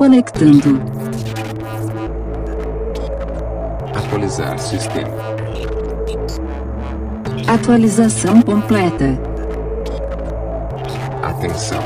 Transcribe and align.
Conectando. 0.00 0.80
Atualizar 3.94 4.58
sistema. 4.58 5.10
Atualização 7.46 8.40
completa. 8.40 9.20
Atenção. 11.22 11.82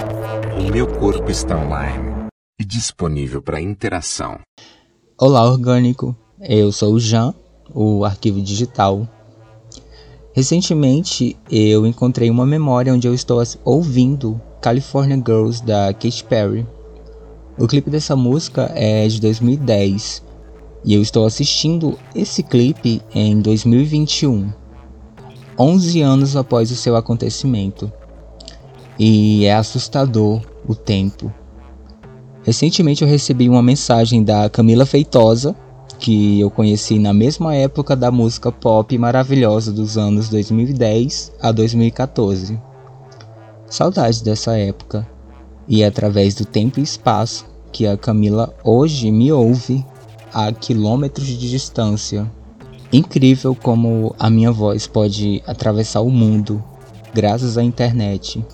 O 0.60 0.70
meu 0.70 0.86
corpo 0.86 1.28
está 1.28 1.56
online 1.56 2.28
e 2.60 2.64
disponível 2.64 3.42
para 3.42 3.60
interação. 3.60 4.38
Olá, 5.20 5.44
orgânico. 5.44 6.16
Eu 6.40 6.70
sou 6.70 6.94
o 6.94 7.00
Jean, 7.00 7.34
o 7.74 8.04
arquivo 8.04 8.40
digital. 8.40 9.08
Recentemente 10.32 11.36
eu 11.50 11.84
encontrei 11.84 12.30
uma 12.30 12.46
memória 12.46 12.94
onde 12.94 13.08
eu 13.08 13.12
estou 13.12 13.42
ouvindo 13.64 14.40
California 14.62 15.16
Girls 15.16 15.64
da 15.64 15.92
Katy 15.92 16.22
Perry. 16.22 16.73
O 17.56 17.68
clipe 17.68 17.88
dessa 17.88 18.16
música 18.16 18.72
é 18.74 19.06
de 19.06 19.20
2010 19.20 20.24
e 20.84 20.92
eu 20.92 21.00
estou 21.00 21.24
assistindo 21.24 21.96
esse 22.12 22.42
clipe 22.42 23.00
em 23.14 23.40
2021, 23.40 24.52
11 25.56 26.00
anos 26.02 26.36
após 26.36 26.72
o 26.72 26.76
seu 26.76 26.96
acontecimento. 26.96 27.92
E 28.98 29.44
é 29.44 29.54
assustador 29.54 30.42
o 30.66 30.74
tempo. 30.74 31.32
Recentemente 32.42 33.02
eu 33.02 33.08
recebi 33.08 33.48
uma 33.48 33.62
mensagem 33.62 34.24
da 34.24 34.50
Camila 34.50 34.84
Feitosa, 34.84 35.54
que 36.00 36.40
eu 36.40 36.50
conheci 36.50 36.98
na 36.98 37.14
mesma 37.14 37.54
época 37.54 37.94
da 37.94 38.10
música 38.10 38.50
pop 38.50 38.98
maravilhosa 38.98 39.72
dos 39.72 39.96
anos 39.96 40.28
2010 40.28 41.32
a 41.40 41.52
2014. 41.52 42.60
Saudades 43.70 44.20
dessa 44.20 44.58
época 44.58 45.13
e 45.68 45.82
é 45.82 45.86
através 45.86 46.34
do 46.34 46.44
tempo 46.44 46.80
e 46.80 46.82
espaço 46.82 47.46
que 47.72 47.86
a 47.86 47.96
Camila 47.96 48.54
hoje 48.62 49.10
me 49.10 49.32
ouve 49.32 49.84
a 50.32 50.52
quilômetros 50.52 51.26
de 51.26 51.50
distância. 51.50 52.30
Incrível 52.92 53.54
como 53.54 54.14
a 54.18 54.30
minha 54.30 54.52
voz 54.52 54.86
pode 54.86 55.42
atravessar 55.46 56.00
o 56.00 56.10
mundo 56.10 56.62
graças 57.12 57.58
à 57.58 57.62
internet. 57.62 58.44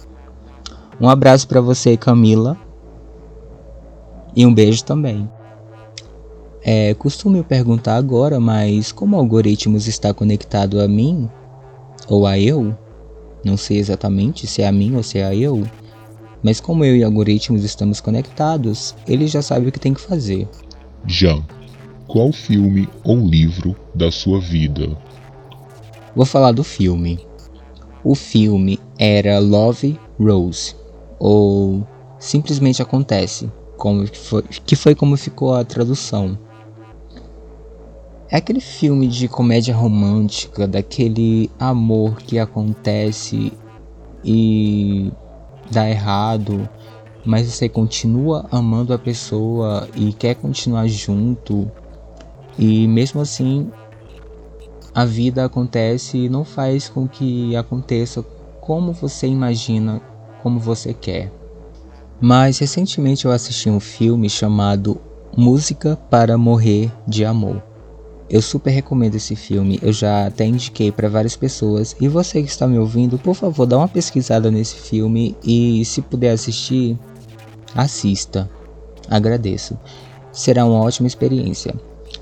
Um 1.01 1.09
abraço 1.09 1.49
para 1.49 1.61
você, 1.61 1.97
Camila, 1.97 2.57
e 4.37 4.47
um 4.47 4.55
beijo 4.55 4.84
também. 4.84 5.29
É, 6.62 6.93
costumo 6.95 7.43
perguntar 7.43 7.97
agora, 7.97 8.39
mas 8.39 8.93
como 8.93 9.17
algoritmos 9.17 9.87
está 9.87 10.12
conectado 10.12 10.81
a 10.81 10.87
mim 10.87 11.29
ou 12.06 12.27
a 12.27 12.39
eu? 12.39 12.77
Não 13.43 13.56
sei 13.56 13.79
exatamente 13.79 14.47
se 14.47 14.61
é 14.61 14.69
a 14.69 14.73
mim 14.73 14.95
ou 14.95 15.03
se 15.03 15.19
é 15.19 15.25
a 15.25 15.34
eu, 15.34 15.67
mas 16.43 16.61
como 16.61 16.85
eu 16.85 16.97
e 16.97 17.05
algoritmos 17.05 17.65
estamos 17.65 18.01
conectados, 18.01 18.95
ele 19.07 19.27
já 19.27 19.43
sabe 19.43 19.69
o 19.69 19.73
que 19.73 19.81
tem 19.81 19.95
que 19.95 20.01
fazer. 20.01 20.49
Jean, 21.07 21.43
qual 22.07 22.33
filme 22.33 22.89
ou 23.05 23.19
livro 23.19 23.77
da 23.95 24.11
sua 24.11 24.41
vida? 24.41 24.97
Vou 26.15 26.27
falar 26.27 26.53
do 26.53 26.65
filme. 26.65 27.19
O 28.03 28.15
filme 28.15 28.81
era 28.99 29.39
Love 29.39 29.99
Rose, 30.19 30.75
ou 31.19 31.87
Simplesmente 32.19 32.83
Acontece, 32.83 33.51
como 33.77 34.07
foi, 34.07 34.43
que 34.43 34.75
foi 34.77 34.95
como 34.95 35.17
ficou 35.17 35.55
a 35.55 35.65
tradução. 35.65 36.39
É 38.29 38.37
aquele 38.37 38.61
filme 38.61 39.09
de 39.09 39.27
comédia 39.27 39.75
romântica, 39.75 40.67
daquele 40.67 41.51
amor 41.59 42.17
que 42.19 42.39
acontece 42.39 43.53
e 44.25 45.11
dá 45.71 45.89
errado, 45.89 46.69
mas 47.25 47.47
você 47.47 47.69
continua 47.69 48.47
amando 48.51 48.93
a 48.93 48.99
pessoa 48.99 49.89
e 49.95 50.12
quer 50.12 50.35
continuar 50.35 50.89
junto, 50.89 51.71
e 52.59 52.87
mesmo 52.89 53.21
assim 53.21 53.71
a 54.94 55.05
vida 55.05 55.44
acontece 55.44 56.19
e 56.19 56.28
não 56.28 56.44
faz 56.44 56.89
com 56.89 57.06
que 57.06 57.55
aconteça 57.55 58.25
como 58.61 58.93
você 58.93 59.27
imagina, 59.27 60.03
como 60.43 60.59
você 60.59 60.93
quer. 60.93 61.33
Mas 62.21 62.59
recentemente 62.59 63.25
eu 63.25 63.33
assisti 63.33 63.71
um 63.71 63.81
filme 63.81 64.28
chamado 64.28 65.00
Música 65.37 65.97
para 66.11 66.37
Morrer 66.37 66.93
de 67.06 67.25
Amor. 67.25 67.69
Eu 68.31 68.41
super 68.41 68.71
recomendo 68.71 69.17
esse 69.17 69.35
filme, 69.35 69.81
eu 69.83 69.93
já 69.93 70.29
até 70.29 70.47
indiquei 70.47 70.93
para 70.93 71.09
várias 71.09 71.35
pessoas. 71.35 71.97
E 72.01 72.07
você 72.07 72.41
que 72.41 72.49
está 72.49 72.65
me 72.65 72.79
ouvindo, 72.79 73.19
por 73.19 73.35
favor, 73.35 73.67
dá 73.67 73.77
uma 73.77 73.89
pesquisada 73.89 74.53
nesse 74.53 74.77
filme 74.77 75.37
e 75.43 75.85
se 75.85 76.01
puder 76.01 76.31
assistir, 76.31 76.97
assista. 77.75 78.49
Agradeço. 79.09 79.77
Será 80.31 80.65
uma 80.65 80.81
ótima 80.81 81.09
experiência. 81.09 81.75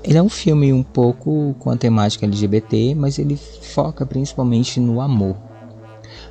Ele 0.03 0.17
é 0.17 0.23
um 0.23 0.29
filme 0.29 0.73
um 0.73 0.81
pouco 0.81 1.55
com 1.59 1.69
a 1.69 1.77
temática 1.77 2.25
LGBT, 2.25 2.95
mas 2.95 3.19
ele 3.19 3.35
foca 3.35 4.03
principalmente 4.03 4.79
no 4.79 5.01
amor. 5.01 5.37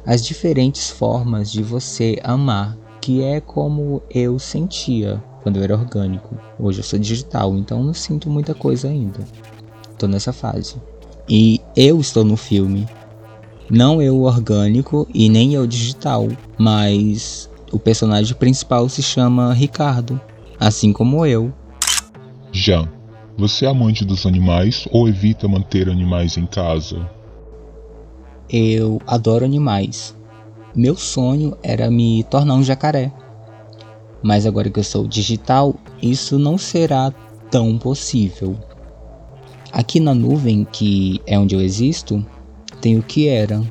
As 0.04 0.26
diferentes 0.26 0.90
formas 0.90 1.52
de 1.52 1.62
você 1.62 2.18
amar, 2.24 2.76
que 3.00 3.22
é 3.22 3.40
como 3.40 4.02
eu 4.10 4.40
sentia 4.40 5.22
quando 5.40 5.58
eu 5.58 5.62
era 5.62 5.76
orgânico. 5.76 6.36
Hoje 6.58 6.80
eu 6.80 6.84
sou 6.84 6.98
digital, 6.98 7.54
então 7.54 7.80
não 7.80 7.94
sinto 7.94 8.28
muita 8.28 8.54
coisa 8.54 8.88
ainda 8.88 9.20
tô 9.98 10.06
nessa 10.06 10.32
fase. 10.32 10.76
E 11.28 11.60
eu 11.76 12.00
estou 12.00 12.24
no 12.24 12.36
filme. 12.36 12.86
Não 13.68 14.00
eu 14.00 14.22
orgânico 14.22 15.06
e 15.12 15.28
nem 15.28 15.52
eu 15.52 15.66
digital, 15.66 16.26
mas 16.56 17.50
o 17.70 17.78
personagem 17.78 18.34
principal 18.34 18.88
se 18.88 19.02
chama 19.02 19.52
Ricardo, 19.52 20.18
assim 20.58 20.92
como 20.92 21.26
eu. 21.26 21.52
Jean, 22.50 22.88
você 23.36 23.66
é 23.66 23.68
amante 23.68 24.04
dos 24.04 24.24
animais 24.24 24.88
ou 24.90 25.06
evita 25.06 25.46
manter 25.46 25.88
animais 25.88 26.38
em 26.38 26.46
casa? 26.46 27.08
Eu 28.48 29.00
adoro 29.06 29.44
animais. 29.44 30.16
Meu 30.74 30.96
sonho 30.96 31.56
era 31.62 31.90
me 31.90 32.24
tornar 32.24 32.54
um 32.54 32.62
jacaré. 32.62 33.12
Mas 34.22 34.46
agora 34.46 34.70
que 34.70 34.80
eu 34.80 34.84
sou 34.84 35.06
digital, 35.06 35.74
isso 36.02 36.38
não 36.38 36.56
será 36.56 37.12
tão 37.50 37.78
possível. 37.78 38.56
Aqui 39.72 40.00
na 40.00 40.14
nuvem, 40.14 40.66
que 40.70 41.20
é 41.26 41.38
onde 41.38 41.54
eu 41.54 41.60
existo, 41.60 42.24
tem 42.80 42.98
o 42.98 43.02
que 43.02 43.28
era, 43.28 43.62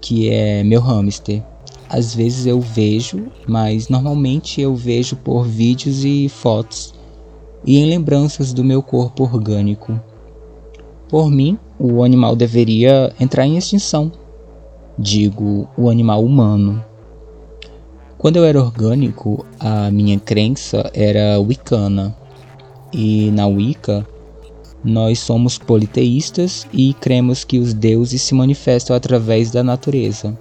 que 0.00 0.28
é 0.28 0.62
meu 0.64 0.80
hamster. 0.80 1.42
Às 1.88 2.14
vezes 2.14 2.46
eu 2.46 2.60
vejo, 2.60 3.26
mas 3.46 3.88
normalmente 3.88 4.60
eu 4.60 4.74
vejo 4.74 5.16
por 5.16 5.44
vídeos 5.44 6.04
e 6.04 6.28
fotos 6.28 6.94
e 7.66 7.78
em 7.78 7.86
lembranças 7.86 8.52
do 8.52 8.62
meu 8.62 8.82
corpo 8.82 9.24
orgânico. 9.24 9.98
Por 11.08 11.30
mim, 11.30 11.58
o 11.78 12.02
animal 12.02 12.36
deveria 12.36 13.12
entrar 13.18 13.46
em 13.46 13.56
extinção. 13.56 14.12
Digo, 14.98 15.68
o 15.76 15.88
animal 15.88 16.24
humano. 16.24 16.84
Quando 18.18 18.36
eu 18.36 18.44
era 18.44 18.60
orgânico, 18.60 19.44
a 19.58 19.90
minha 19.90 20.18
crença 20.18 20.90
era 20.94 21.38
wicana. 21.40 22.16
E 22.92 23.30
na 23.32 23.46
Wicca, 23.46 24.06
nós 24.84 25.18
somos 25.18 25.56
politeístas 25.56 26.66
e 26.72 26.92
cremos 26.92 27.42
que 27.42 27.58
os 27.58 27.72
deuses 27.72 28.20
se 28.20 28.34
manifestam 28.34 28.94
através 28.94 29.50
da 29.50 29.62
natureza. 29.62 30.38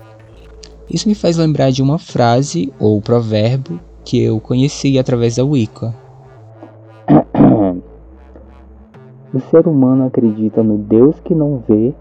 Isso 0.89 1.07
me 1.07 1.15
faz 1.15 1.37
lembrar 1.37 1.71
de 1.71 1.81
uma 1.81 1.97
frase 1.97 2.71
ou 2.77 3.01
provérbio 3.01 3.79
que 4.03 4.21
eu 4.21 4.39
conheci 4.41 4.99
através 4.99 5.37
da 5.37 5.45
Wicca. 5.45 5.95
O 9.33 9.39
ser 9.49 9.67
humano 9.67 10.05
acredita 10.05 10.61
no 10.61 10.77
Deus 10.77 11.15
que 11.25 11.33
não 11.33 11.63
vê 11.67 11.91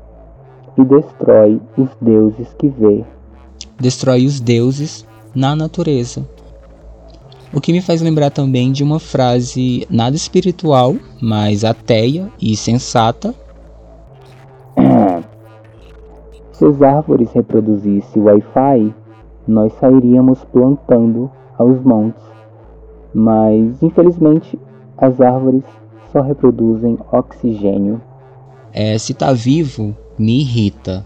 e 0.76 0.84
destrói 0.84 1.58
os 1.78 1.88
deuses 1.98 2.54
que 2.58 2.68
vê. 2.68 3.02
Destrói 3.80 4.26
os 4.26 4.38
deuses 4.38 5.06
na 5.34 5.56
natureza. 5.56 6.28
O 7.54 7.60
que 7.60 7.72
me 7.72 7.82
faz 7.82 8.00
lembrar 8.00 8.30
também 8.30 8.72
de 8.72 8.82
uma 8.82 8.98
frase 8.98 9.86
nada 9.90 10.16
espiritual, 10.16 10.96
mas 11.20 11.64
ateia 11.64 12.30
e 12.40 12.56
sensata. 12.56 13.34
Se 16.52 16.64
as 16.64 16.80
árvores 16.80 17.30
reproduzissem 17.32 18.22
o 18.22 18.26
Wi-Fi, 18.26 18.94
nós 19.46 19.72
sairíamos 19.74 20.42
plantando 20.44 21.30
aos 21.58 21.82
montes. 21.82 22.22
Mas, 23.12 23.82
infelizmente, 23.82 24.58
as 24.96 25.20
árvores 25.20 25.64
só 26.10 26.22
reproduzem 26.22 26.96
oxigênio. 27.10 28.00
É, 28.72 28.96
se 28.96 29.12
tá 29.12 29.32
vivo, 29.32 29.94
me 30.18 30.40
irrita. 30.40 31.04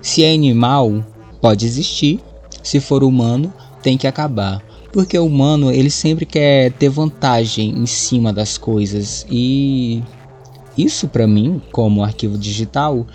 Se 0.00 0.22
é 0.22 0.32
animal, 0.32 1.02
pode 1.40 1.66
existir. 1.66 2.20
Se 2.62 2.78
for 2.78 3.02
humano, 3.02 3.52
tem 3.82 3.98
que 3.98 4.06
acabar. 4.06 4.62
Porque 4.92 5.18
o 5.18 5.26
humano, 5.26 5.70
ele 5.70 5.90
sempre 5.90 6.26
quer 6.26 6.72
ter 6.72 6.88
vantagem 6.88 7.70
em 7.70 7.86
cima 7.86 8.32
das 8.32 8.58
coisas 8.58 9.24
e 9.30 10.02
isso 10.76 11.06
para 11.08 11.26
mim, 11.26 11.62
como 11.70 12.02
arquivo 12.02 12.36
digital, 12.36 13.06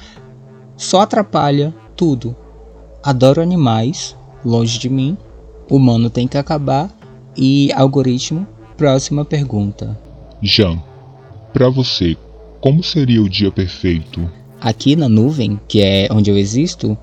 só 0.77 1.01
atrapalha 1.01 1.74
tudo. 1.95 2.36
Adoro 3.04 3.42
animais, 3.42 4.16
longe 4.44 4.80
de 4.80 4.89
mim. 4.89 5.18
Humano 5.69 6.10
tem 6.10 6.27
que 6.27 6.38
acabar 6.38 6.89
e 7.36 7.72
algoritmo 7.74 8.48
Próxima 8.77 9.24
pergunta. 9.24 9.98
Jean, 10.42 10.81
para 11.54 11.69
você, 11.69 12.18
como 12.60 12.83
seria 12.83 13.22
o 13.22 13.30
dia 13.30 13.50
perfeito? 13.50 14.30
Aqui 14.60 14.98
na 14.98 15.07
nuvem, 15.07 15.57
que 15.66 15.81
é 15.81 16.10
onde 16.12 16.30
eu 16.30 16.38
existo, 16.38 16.98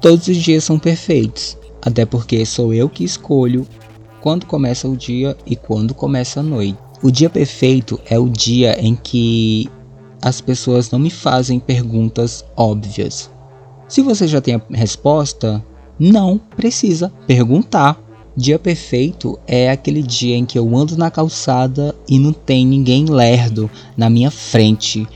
todos 0.00 0.26
os 0.26 0.36
dias 0.36 0.64
são 0.64 0.80
perfeitos. 0.80 1.56
Até 1.82 2.06
porque 2.06 2.46
sou 2.46 2.72
eu 2.72 2.88
que 2.88 3.02
escolho 3.02 3.66
quando 4.20 4.46
começa 4.46 4.88
o 4.88 4.96
dia 4.96 5.36
e 5.44 5.56
quando 5.56 5.92
começa 5.92 6.40
a 6.40 6.42
noite. 6.42 6.78
O 7.02 7.10
dia 7.10 7.28
perfeito 7.28 8.00
é 8.08 8.16
o 8.16 8.28
dia 8.28 8.80
em 8.80 8.94
que 8.94 9.68
as 10.22 10.40
pessoas 10.40 10.88
não 10.92 11.00
me 11.00 11.10
fazem 11.10 11.58
perguntas 11.58 12.44
óbvias. 12.56 13.28
Se 13.88 14.00
você 14.00 14.28
já 14.28 14.40
tem 14.40 14.54
a 14.54 14.62
resposta, 14.70 15.62
não 15.98 16.38
precisa 16.38 17.12
perguntar. 17.26 18.00
Dia 18.34 18.58
perfeito 18.58 19.38
é 19.46 19.68
aquele 19.68 20.02
dia 20.02 20.36
em 20.36 20.46
que 20.46 20.58
eu 20.58 20.74
ando 20.76 20.96
na 20.96 21.10
calçada 21.10 21.94
e 22.08 22.18
não 22.18 22.32
tem 22.32 22.64
ninguém 22.64 23.04
lerdo 23.06 23.68
na 23.96 24.08
minha 24.08 24.30
frente. 24.30 25.06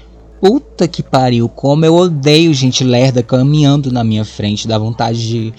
Puta 0.40 0.86
que 0.86 1.02
pariu, 1.02 1.48
como 1.48 1.84
eu 1.84 1.94
odeio 1.94 2.52
gente 2.52 2.84
lerda 2.84 3.22
caminhando 3.22 3.90
na 3.90 4.04
minha 4.04 4.24
frente, 4.24 4.68
dá 4.68 4.76
vontade 4.76 5.26
de 5.26 5.54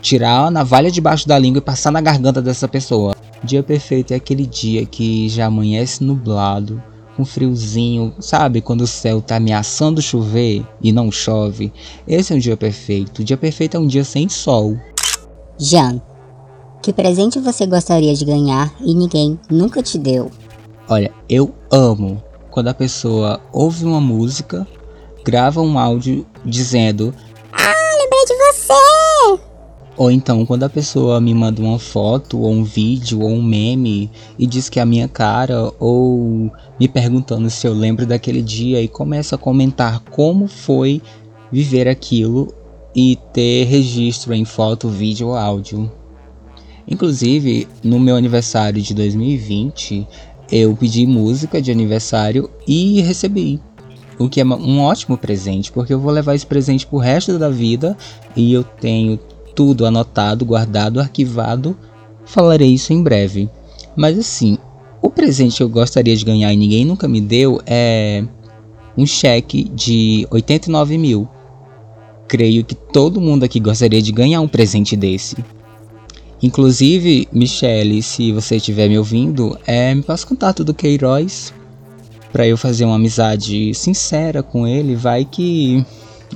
tirar 0.00 0.46
a 0.46 0.50
navalha 0.50 0.90
debaixo 0.90 1.26
da 1.26 1.38
língua 1.38 1.58
e 1.58 1.62
passar 1.62 1.90
na 1.90 2.00
garganta 2.00 2.40
dessa 2.40 2.68
pessoa. 2.68 3.14
Dia 3.42 3.62
perfeito 3.62 4.12
é 4.12 4.16
aquele 4.16 4.46
dia 4.46 4.84
que 4.84 5.28
já 5.28 5.46
amanhece 5.46 6.02
nublado, 6.02 6.82
com 7.16 7.24
friozinho, 7.24 8.14
sabe? 8.20 8.60
Quando 8.60 8.82
o 8.82 8.86
céu 8.86 9.20
tá 9.20 9.36
ameaçando 9.36 10.02
chover 10.02 10.64
e 10.80 10.92
não 10.92 11.10
chove. 11.10 11.72
Esse 12.06 12.32
é 12.32 12.36
um 12.36 12.38
dia 12.38 12.56
perfeito. 12.56 13.22
O 13.22 13.24
dia 13.24 13.36
perfeito 13.36 13.76
é 13.76 13.80
um 13.80 13.86
dia 13.86 14.04
sem 14.04 14.28
sol. 14.28 14.76
Jean, 15.58 16.00
que 16.82 16.92
presente 16.92 17.40
você 17.40 17.66
gostaria 17.66 18.14
de 18.14 18.24
ganhar 18.24 18.72
e 18.80 18.94
ninguém 18.94 19.38
nunca 19.50 19.82
te 19.82 19.98
deu? 19.98 20.30
Olha, 20.88 21.12
eu 21.28 21.54
amo 21.70 22.22
quando 22.50 22.68
a 22.68 22.74
pessoa 22.74 23.40
ouve 23.52 23.84
uma 23.84 24.00
música, 24.00 24.66
grava 25.24 25.60
um 25.60 25.78
áudio 25.78 26.26
dizendo: 26.44 27.14
Ah, 27.52 27.96
lembrei 28.00 28.24
de 28.24 28.34
você! 28.34 29.47
Ou 29.98 30.12
então 30.12 30.46
quando 30.46 30.62
a 30.62 30.68
pessoa 30.68 31.20
me 31.20 31.34
manda 31.34 31.60
uma 31.60 31.78
foto, 31.78 32.38
ou 32.38 32.52
um 32.52 32.62
vídeo, 32.62 33.20
ou 33.20 33.30
um 33.30 33.42
meme 33.42 34.08
e 34.38 34.46
diz 34.46 34.68
que 34.68 34.78
é 34.78 34.82
a 34.82 34.86
minha 34.86 35.08
cara, 35.08 35.72
ou 35.80 36.52
me 36.78 36.86
perguntando 36.86 37.50
se 37.50 37.66
eu 37.66 37.74
lembro 37.74 38.06
daquele 38.06 38.40
dia 38.40 38.80
e 38.80 38.86
começa 38.86 39.34
a 39.34 39.38
comentar 39.38 39.98
como 40.10 40.46
foi 40.46 41.02
viver 41.50 41.88
aquilo 41.88 42.54
e 42.94 43.18
ter 43.32 43.64
registro 43.64 44.32
em 44.32 44.44
foto, 44.44 44.88
vídeo 44.88 45.28
ou 45.28 45.36
áudio. 45.36 45.90
Inclusive, 46.86 47.66
no 47.82 47.98
meu 47.98 48.14
aniversário 48.14 48.80
de 48.80 48.94
2020, 48.94 50.06
eu 50.50 50.76
pedi 50.76 51.08
música 51.08 51.60
de 51.60 51.72
aniversário 51.72 52.48
e 52.68 53.00
recebi. 53.00 53.60
O 54.16 54.28
que 54.28 54.40
é 54.40 54.44
um 54.44 54.80
ótimo 54.80 55.18
presente, 55.18 55.72
porque 55.72 55.92
eu 55.92 55.98
vou 55.98 56.12
levar 56.12 56.36
esse 56.36 56.46
presente 56.46 56.86
pro 56.86 56.98
resto 56.98 57.36
da 57.36 57.50
vida 57.50 57.96
e 58.36 58.52
eu 58.52 58.62
tenho 58.62 59.18
tudo 59.58 59.84
anotado, 59.84 60.44
guardado, 60.44 61.00
arquivado. 61.00 61.76
Falarei 62.24 62.68
isso 62.68 62.92
em 62.92 63.02
breve. 63.02 63.50
Mas 63.96 64.16
assim, 64.16 64.56
o 65.02 65.10
presente 65.10 65.56
que 65.56 65.62
eu 65.64 65.68
gostaria 65.68 66.14
de 66.14 66.24
ganhar 66.24 66.52
e 66.52 66.56
ninguém 66.56 66.84
nunca 66.84 67.08
me 67.08 67.20
deu 67.20 67.60
é 67.66 68.22
um 68.96 69.04
cheque 69.04 69.64
de 69.64 70.28
89 70.30 70.96
mil. 70.96 71.28
Creio 72.28 72.64
que 72.64 72.76
todo 72.76 73.20
mundo 73.20 73.42
aqui 73.42 73.58
gostaria 73.58 74.00
de 74.00 74.12
ganhar 74.12 74.40
um 74.40 74.46
presente 74.46 74.94
desse. 74.94 75.36
Inclusive, 76.40 77.26
Michele, 77.32 78.00
se 78.00 78.30
você 78.30 78.58
estiver 78.58 78.88
me 78.88 78.96
ouvindo, 78.96 79.58
é, 79.66 79.92
me 79.92 80.02
passa 80.02 80.24
contato 80.24 80.62
do 80.62 80.72
Queiroz 80.72 81.52
para 82.32 82.46
eu 82.46 82.56
fazer 82.56 82.84
uma 82.84 82.94
amizade 82.94 83.74
sincera 83.74 84.40
com 84.40 84.68
ele. 84.68 84.94
Vai 84.94 85.24
que 85.24 85.84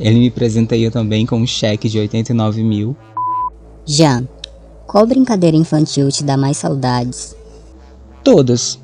ele 0.00 0.18
me 0.18 0.30
presenteia 0.30 0.90
também 0.90 1.24
com 1.24 1.36
um 1.36 1.46
cheque 1.46 1.88
de 1.88 2.00
89 2.00 2.64
mil. 2.64 2.96
Jean, 3.84 4.28
qual 4.86 5.06
brincadeira 5.06 5.56
infantil 5.56 6.10
te 6.10 6.22
dá 6.22 6.36
mais 6.36 6.56
saudades? 6.56 7.34
Todas. 8.22 8.78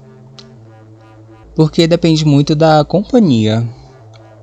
Porque 1.55 1.87
depende 1.87 2.25
muito 2.25 2.55
da 2.55 2.85
companhia. 2.85 3.69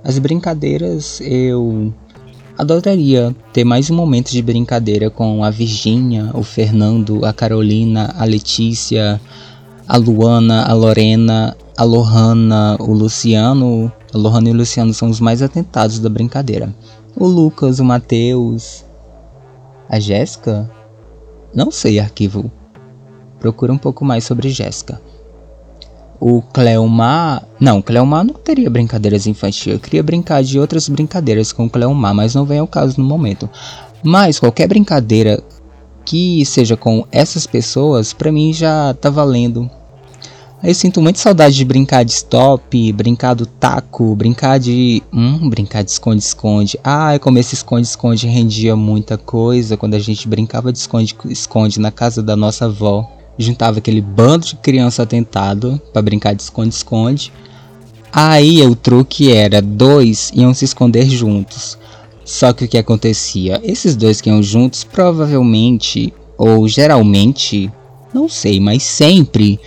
As 0.04 0.18
brincadeiras 0.20 1.20
eu 1.22 1.94
adoraria 2.58 3.36
ter 3.52 3.64
mais 3.64 3.90
um 3.90 3.96
momento 3.96 4.32
de 4.32 4.42
brincadeira 4.42 5.10
com 5.10 5.44
a 5.44 5.50
Virgínia, 5.50 6.32
o 6.34 6.44
Fernando, 6.44 7.26
a 7.26 7.34
Carolina, 7.34 8.14
a 8.18 8.24
Letícia, 8.24 9.20
a 9.88 9.98
Luana, 9.98 10.64
a 10.66 10.74
Lorena, 10.74 11.56
a 11.78 11.84
Lohana, 11.84 12.78
o 12.80 12.94
Luciano. 12.94 13.92
A 14.14 14.18
Lohana 14.18 14.48
e 14.48 14.52
o 14.52 14.56
Luciano 14.56 14.94
são 14.94 15.10
os 15.10 15.20
mais 15.20 15.42
atentados 15.42 16.00
da 16.00 16.08
brincadeira. 16.08 16.74
O 17.18 17.28
Lucas, 17.28 17.80
o 17.80 17.84
Matheus, 17.84 18.86
a 19.90 20.00
Jéssica? 20.00 20.70
Não 21.54 21.72
sei, 21.72 22.00
arquivo. 22.00 22.52
Procura 23.40 23.72
um 23.72 23.78
pouco 23.78 24.04
mais 24.04 24.24
sobre 24.24 24.50
Jéssica. 24.50 25.02
O 26.20 26.42
Cleomar. 26.42 27.46
Não, 27.60 27.82
Cleomar 27.82 28.24
não 28.24 28.34
teria 28.34 28.70
brincadeiras 28.70 29.28
infantis. 29.28 29.68
Eu 29.68 29.80
queria 29.80 30.04
brincar 30.04 30.44
de 30.44 30.60
outras 30.60 30.90
brincadeiras 30.90 31.52
com 31.52 31.66
o 31.66 31.70
Cleomar, 31.70 32.14
mas 32.14 32.34
não 32.34 32.46
vem 32.46 32.60
ao 32.60 32.68
caso 32.68 33.00
no 33.00 33.08
momento. 33.08 33.50
Mas 34.04 34.40
qualquer 34.40 34.68
brincadeira 34.68 35.44
que 36.06 36.46
seja 36.46 36.78
com 36.78 37.06
essas 37.12 37.48
pessoas, 37.48 38.14
pra 38.14 38.32
mim 38.32 38.54
já 38.54 38.94
tá 38.94 39.10
valendo. 39.10 39.70
Eu 40.66 40.74
sinto 40.74 41.00
muita 41.00 41.20
saudade 41.20 41.56
de 41.56 41.64
brincar 41.64 42.04
de 42.04 42.12
stop, 42.12 42.92
brincar 42.94 43.36
do 43.36 43.46
taco, 43.46 44.16
brincar 44.16 44.58
de. 44.58 45.04
Hum, 45.14 45.48
brincar 45.48 45.84
de 45.84 45.92
esconde-esconde. 45.92 46.80
Ah, 46.84 47.20
como 47.20 47.38
esse 47.38 47.54
esconde-esconde 47.54 48.26
rendia 48.26 48.76
muita 48.76 49.16
coisa 49.16 49.78
quando 49.78 49.94
a 49.94 50.00
gente 50.00 50.28
brincava 50.28 50.74
de 50.74 50.80
esconde-esconde 50.80 51.80
na 51.80 51.92
casa 51.92 52.24
da 52.24 52.36
nossa 52.36 52.66
avó. 52.66 53.08
Juntava 53.38 53.78
aquele 53.78 54.02
bando 54.02 54.48
de 54.48 54.56
criança 54.56 55.04
atentado 55.04 55.80
para 55.94 56.02
brincar 56.02 56.34
de 56.34 56.42
esconde-esconde. 56.42 57.32
Aí 58.12 58.60
o 58.64 58.76
truque 58.76 59.32
era: 59.32 59.62
dois 59.62 60.32
iam 60.34 60.52
se 60.52 60.66
esconder 60.66 61.08
juntos. 61.08 61.78
Só 62.24 62.54
que 62.54 62.66
o 62.66 62.68
que 62.68 62.80
acontecia? 62.80 63.62
Esses 63.64 63.96
dois 63.96 64.20
que 64.20 64.32
iam 64.32 64.42
juntos 64.42 64.84
provavelmente, 64.84 66.12
ou 66.36 66.68
geralmente, 66.68 67.72
não 68.12 68.28
sei, 68.28 68.60
mas 68.60 68.82
sempre 68.82 69.60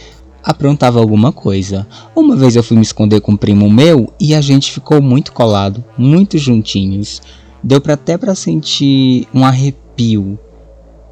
aprontava 0.42 0.99
alguma 0.99 1.33
coisa. 1.33 1.87
Uma 2.14 2.37
vez 2.37 2.57
eu 2.57 2.62
fui 2.62 2.76
me 2.76 2.83
esconder 2.83 3.21
com 3.21 3.33
um 3.33 3.37
primo 3.37 3.71
meu 3.71 4.12
e 4.21 4.35
a 4.35 4.40
gente 4.40 4.73
ficou 4.73 5.00
muito 5.02 5.33
colado, 5.33 5.85
muito 5.97 6.38
juntinhos. 6.38 7.21
Deu 7.62 7.80
para 7.80 7.95
até 7.95 8.16
para 8.16 8.35
sentir 8.35 9.26
um 9.35 9.45
arrepio. 9.45 10.38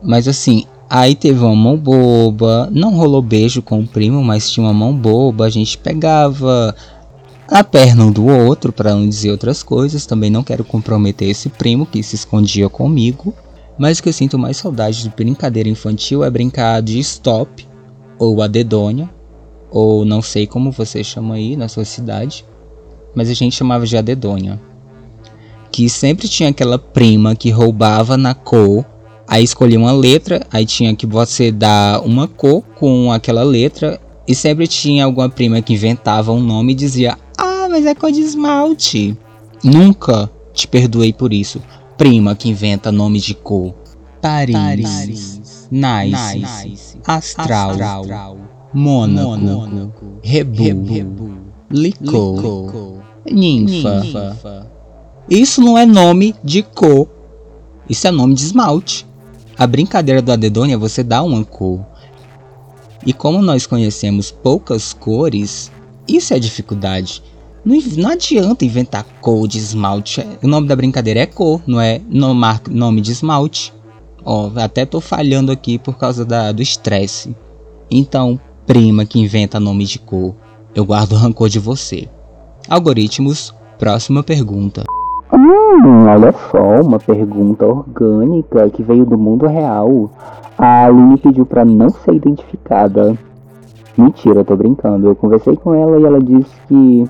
Mas 0.03 0.29
assim, 0.29 0.65
aí 0.89 1.15
teve 1.15 1.41
uma 1.41 1.55
mão 1.55 1.77
boba, 1.77 2.69
não 2.73 2.95
rolou 2.95 3.21
beijo 3.21 3.63
com 3.63 3.81
o 3.81 3.87
primo, 3.87 4.23
mas 4.23 4.51
tinha 4.51 4.65
uma 4.65 4.75
mão 4.75 4.95
boba, 4.95 5.47
a 5.47 5.51
gente 5.51 5.77
pegava 5.77 6.75
a 7.49 7.63
perna 7.63 8.05
um 8.05 8.13
do 8.13 8.27
outro 8.27 8.73
para 8.73 8.95
não 8.95 9.09
dizer 9.09 9.31
outras 9.31 9.63
coisas. 9.63 10.07
Também 10.07 10.31
não 10.31 10.43
quero 10.43 10.65
comprometer 10.65 11.29
esse 11.29 11.49
primo 11.49 11.87
que 11.87 12.03
se 12.03 12.15
escondia 12.15 12.69
comigo. 12.69 13.35
Mas 13.79 13.99
o 13.99 14.03
que 14.03 14.09
eu 14.09 14.13
sinto 14.13 14.39
mais 14.39 14.57
saudade 14.57 15.03
de 15.03 15.11
brincadeira 15.11 15.69
infantil 15.69 16.25
é 16.25 16.31
brincar 16.31 16.81
de 16.81 16.99
stop 16.99 17.67
ou 18.19 18.41
a 18.41 18.47
dedonha, 18.47 19.11
ou 19.71 20.05
não 20.05 20.23
sei 20.23 20.47
como 20.47 20.71
você 20.71 21.03
chama 21.03 21.35
aí 21.35 21.57
na 21.57 21.69
sua 21.69 21.85
cidade, 21.85 22.45
mas 23.15 23.29
a 23.29 23.35
gente 23.35 23.57
chamava 23.57 23.87
de 23.87 23.97
adedônia. 23.97 24.61
Que 25.71 25.89
sempre 25.89 26.29
tinha 26.29 26.51
aquela 26.51 26.79
prima 26.79 27.35
que 27.35 27.51
roubava 27.51 28.17
na 28.17 28.35
cor, 28.35 28.85
aí 29.27 29.43
escolhia 29.43 29.79
uma 29.79 29.93
letra, 29.93 30.47
aí 30.51 30.65
tinha 30.65 30.95
que 30.95 31.07
você 31.07 31.51
dar 31.51 32.01
uma 32.03 32.29
cor 32.29 32.63
com 32.77 33.13
aquela 33.13 33.43
letra, 33.43 34.01
e 34.27 34.35
sempre 34.35 34.67
tinha 34.67 35.05
alguma 35.05 35.29
prima 35.29 35.63
que 35.63 35.75
inventava 35.75 36.33
um 36.33 36.41
nome 36.41 36.73
e 36.73 36.77
dizia: 36.77 37.17
Ah, 37.39 37.69
mas 37.71 37.87
é 37.87 37.95
cor 37.95 38.11
de 38.11 38.21
esmalte. 38.21 39.17
Nunca 39.63 40.31
te 40.53 40.67
perdoei 40.67 41.13
por 41.13 41.33
isso. 41.33 41.63
Prima 41.97 42.35
que 42.35 42.49
inventa 42.49 42.93
nome 42.93 43.21
de 43.21 43.35
cor. 43.35 43.75
Paris, 44.21 44.57
Paris. 44.57 45.69
Nice, 45.71 46.39
nice. 46.39 46.99
Astral. 47.07 47.71
Astral. 47.71 48.56
Mônaco, 48.77 49.39
Mônaco 49.39 50.21
Rebu, 50.23 50.85
Rebu 50.85 51.39
Licou, 51.71 53.01
Ninfa. 53.25 54.01
Ninfa. 54.01 54.67
Isso 55.31 55.63
não 55.63 55.79
é 55.79 55.87
nome 55.87 56.35
de 56.45 56.63
cor, 56.63 57.09
isso 57.89 58.07
é 58.07 58.11
nome 58.11 58.35
de 58.35 58.43
esmalte. 58.43 59.07
A 59.59 59.67
brincadeira 59.67 60.21
do 60.21 60.31
Adedônia 60.31 60.75
é 60.75 60.77
você 60.77 61.03
dar 61.03 61.23
uma 61.23 61.43
cor. 61.43 61.81
E 63.07 63.15
como 63.15 63.41
nós 63.41 63.67
conhecemos 63.67 64.31
poucas 64.31 64.93
cores, 64.93 65.73
isso 66.07 66.35
é 66.35 66.39
dificuldade. 66.39 67.23
Não, 67.65 67.79
não 67.97 68.11
adianta 68.11 68.67
inventar 68.67 69.05
cor 69.23 69.49
de 69.49 69.57
esmalte. 69.57 70.23
O 70.43 70.47
nome 70.47 70.69
da 70.69 70.77
brincadeira 70.77 71.21
é 71.21 71.27
cor, 71.27 71.63
não 71.67 71.81
é 71.81 72.03
nome 72.69 73.01
de 73.01 73.11
esmalte. 73.11 73.73
Ó, 74.23 74.51
até 74.57 74.85
tô 74.85 75.01
falhando 75.01 75.51
aqui 75.51 75.79
por 75.79 75.97
causa 75.97 76.27
da, 76.27 76.53
do 76.53 76.61
estresse. 76.61 77.35
Então, 77.91 78.39
prima 78.67 79.07
que 79.07 79.21
inventa 79.21 79.61
nome 79.61 79.85
de 79.85 79.99
cor. 79.99 80.35
Eu 80.75 80.85
guardo 80.85 81.15
rancor 81.15 81.49
de 81.49 81.61
você. 81.61 82.09
Algoritmos, 82.69 83.55
próxima 83.79 84.23
pergunta. 84.23 84.83
Hum, 85.33 86.07
olha 86.07 86.33
só, 86.51 86.81
uma 86.83 86.99
pergunta 86.99 87.65
orgânica 87.65 88.69
que 88.71 88.83
veio 88.83 89.05
do 89.07 89.17
mundo 89.17 89.47
real. 89.47 90.11
A 90.59 90.87
Aline 90.87 91.17
pediu 91.17 91.47
para 91.47 91.65
não 91.65 91.91
ser 91.91 92.15
identificada. 92.15 93.17
Mentira, 93.97 94.45
tô 94.45 94.57
brincando. 94.57 95.07
Eu 95.07 95.15
conversei 95.15 95.57
com 95.57 95.73
ela 95.75 95.99
e 96.01 96.05
ela 96.05 96.19
disse 96.21 96.55
que 96.67 97.05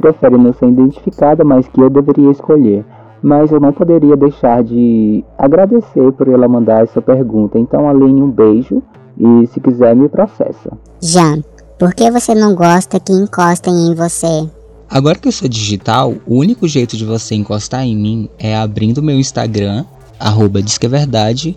prefere 0.00 0.38
não 0.38 0.52
ser 0.54 0.68
identificada, 0.68 1.44
mas 1.44 1.68
que 1.68 1.80
eu 1.80 1.90
deveria 1.90 2.30
escolher. 2.30 2.84
Mas 3.22 3.50
eu 3.52 3.60
não 3.60 3.72
poderia 3.72 4.16
deixar 4.16 4.62
de 4.62 5.24
agradecer 5.38 6.12
por 6.12 6.28
ela 6.28 6.48
mandar 6.48 6.82
essa 6.82 7.00
pergunta. 7.00 7.58
Então, 7.58 7.88
Aline, 7.88 8.22
um 8.22 8.30
beijo 8.30 8.82
e 9.18 9.46
se 9.46 9.60
quiser 9.60 9.94
me 9.94 10.08
processa. 10.08 10.76
Jean, 11.00 11.42
por 11.78 11.94
que 11.94 12.10
você 12.10 12.34
não 12.34 12.54
gosta 12.54 13.00
que 13.00 13.12
encostem 13.12 13.88
em 13.88 13.94
você? 13.94 14.48
Agora 14.88 15.18
que 15.18 15.28
eu 15.28 15.32
sou 15.32 15.48
digital, 15.48 16.14
o 16.26 16.36
único 16.36 16.68
jeito 16.68 16.96
de 16.96 17.04
você 17.04 17.34
encostar 17.34 17.84
em 17.84 17.96
mim 17.96 18.28
é 18.38 18.56
abrindo 18.56 19.02
meu 19.02 19.18
Instagram, 19.18 19.84
arroba 20.20 20.60
Verdade, 20.88 21.56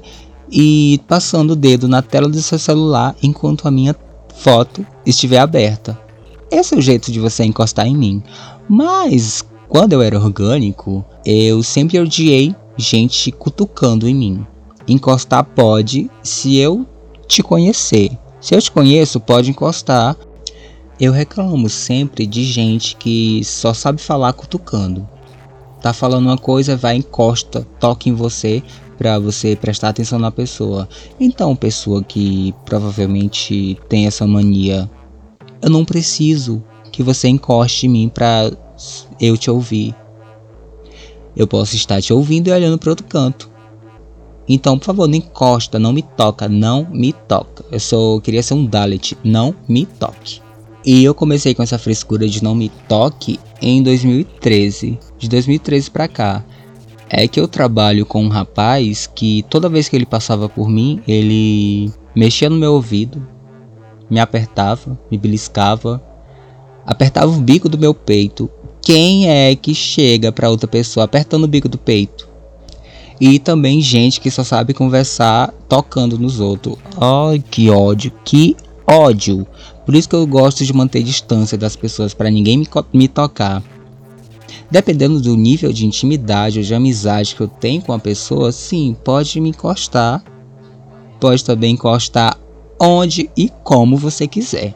e 0.51 0.99
passando 1.07 1.51
o 1.51 1.55
dedo 1.55 1.87
na 1.87 2.01
tela 2.01 2.27
do 2.27 2.41
seu 2.41 2.57
celular 2.57 3.15
enquanto 3.21 3.67
a 3.67 3.71
minha 3.71 3.95
foto 4.35 4.85
estiver 5.05 5.39
aberta. 5.39 5.97
Esse 6.49 6.73
é 6.73 6.77
o 6.77 6.81
jeito 6.81 7.11
de 7.11 7.19
você 7.19 7.43
encostar 7.43 7.85
em 7.85 7.97
mim. 7.97 8.23
Mas 8.67 9.45
quando 9.67 9.93
eu 9.93 10.01
era 10.01 10.17
orgânico, 10.17 11.03
eu 11.25 11.61
sempre 11.61 11.99
odiei 11.99 12.55
gente 12.77 13.31
cutucando 13.31 14.07
em 14.07 14.15
mim. 14.15 14.47
Encostar 14.87 15.43
pode 15.43 16.09
se 16.23 16.55
eu 16.55 16.85
te 17.27 17.43
conhecer. 17.43 18.11
Se 18.39 18.55
eu 18.55 18.61
te 18.61 18.71
conheço, 18.71 19.19
pode 19.19 19.49
encostar. 19.49 20.15
Eu 20.99 21.11
reclamo 21.11 21.69
sempre 21.69 22.25
de 22.25 22.43
gente 22.43 22.95
que 22.95 23.43
só 23.43 23.73
sabe 23.73 24.01
falar 24.01 24.33
cutucando. 24.33 25.07
Tá 25.81 25.93
falando 25.93 26.25
uma 26.25 26.37
coisa, 26.37 26.75
vai 26.75 26.95
encosta, 26.95 27.67
toca 27.79 28.09
em 28.09 28.13
você 28.13 28.63
para 28.97 29.19
você 29.19 29.55
prestar 29.55 29.89
atenção 29.89 30.17
na 30.17 30.31
pessoa. 30.31 30.89
Então, 31.19 31.55
pessoa 31.55 32.03
que 32.03 32.53
provavelmente 32.65 33.77
tem 33.87 34.07
essa 34.07 34.25
mania, 34.25 34.89
eu 35.61 35.69
não 35.69 35.85
preciso 35.85 36.63
que 36.91 37.03
você 37.03 37.27
encoste 37.27 37.85
em 37.85 37.89
mim 37.89 38.09
para 38.09 38.51
eu 39.21 39.37
te 39.37 39.51
ouvir. 39.51 39.95
Eu 41.35 41.47
posso 41.47 41.75
estar 41.75 42.01
te 42.01 42.11
ouvindo 42.11 42.47
e 42.47 42.51
olhando 42.51 42.79
para 42.79 42.89
outro 42.89 43.05
canto. 43.05 43.51
Então, 44.47 44.79
por 44.79 44.85
favor, 44.85 45.07
não 45.07 45.15
encosta, 45.15 45.77
não 45.77 45.91
me 45.91 46.01
toca, 46.01 46.47
não 46.47 46.87
me 46.89 47.11
toca. 47.11 47.65
Eu 47.71 47.79
só 47.79 48.19
queria 48.19 48.41
ser 48.41 48.53
um 48.53 48.65
Dalit, 48.65 49.17
não 49.23 49.53
me 49.67 49.85
toque. 49.85 50.41
E 50.85 51.03
eu 51.03 51.13
comecei 51.13 51.53
com 51.53 51.61
essa 51.61 51.77
frescura 51.77 52.27
de 52.29 52.41
não 52.41 52.55
me 52.55 52.69
toque 52.87 53.39
em 53.61 53.83
2013. 53.83 54.97
De 55.17 55.27
2013 55.27 55.91
para 55.91 56.07
cá. 56.07 56.45
É 57.09 57.27
que 57.27 57.39
eu 57.39 57.47
trabalho 57.47 58.05
com 58.05 58.23
um 58.23 58.29
rapaz 58.29 59.07
que 59.07 59.43
toda 59.49 59.69
vez 59.69 59.89
que 59.89 59.95
ele 59.95 60.05
passava 60.05 60.47
por 60.47 60.69
mim, 60.69 61.01
ele 61.07 61.91
mexia 62.15 62.49
no 62.49 62.57
meu 62.57 62.73
ouvido, 62.73 63.25
me 64.09 64.19
apertava, 64.19 64.97
me 65.09 65.17
beliscava, 65.17 66.01
apertava 66.85 67.31
o 67.31 67.41
bico 67.41 67.69
do 67.69 67.77
meu 67.77 67.93
peito. 67.93 68.49
Quem 68.81 69.29
é 69.29 69.55
que 69.55 69.73
chega 69.73 70.31
para 70.31 70.49
outra 70.49 70.67
pessoa 70.67 71.03
apertando 71.03 71.43
o 71.43 71.47
bico 71.47 71.67
do 71.67 71.77
peito? 71.77 72.26
E 73.19 73.39
também 73.39 73.81
gente 73.81 74.21
que 74.21 74.29
só 74.29 74.43
sabe 74.43 74.73
conversar 74.73 75.51
tocando 75.67 76.19
nos 76.19 76.39
outros. 76.39 76.77
Ai, 76.99 77.43
que 77.49 77.69
ódio, 77.69 78.11
que 78.23 78.55
ódio. 78.85 79.47
Por 79.85 79.95
isso 79.95 80.07
que 80.07 80.15
eu 80.15 80.27
gosto 80.27 80.63
de 80.63 80.73
manter 80.73 81.01
distância 81.01 81.57
das 81.57 81.75
pessoas 81.75 82.13
para 82.13 82.29
ninguém 82.29 82.57
me, 82.57 82.67
me 82.93 83.07
tocar. 83.07 83.63
Dependendo 84.69 85.21
do 85.21 85.35
nível 85.35 85.71
de 85.71 85.85
intimidade 85.85 86.59
ou 86.59 86.65
de 86.65 86.75
amizade 86.75 87.35
que 87.35 87.41
eu 87.41 87.47
tenho 87.47 87.81
com 87.81 87.93
a 87.93 87.99
pessoa, 87.99 88.51
sim, 88.51 88.95
pode 89.03 89.39
me 89.39 89.49
encostar. 89.49 90.23
Pode 91.19 91.43
também 91.43 91.73
encostar 91.73 92.37
onde 92.79 93.29
e 93.35 93.49
como 93.63 93.97
você 93.97 94.27
quiser. 94.27 94.75